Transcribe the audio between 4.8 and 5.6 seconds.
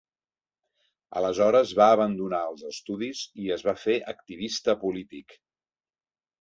polític.